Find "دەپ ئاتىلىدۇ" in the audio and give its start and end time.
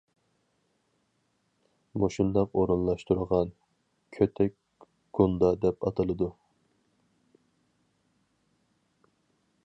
5.67-6.31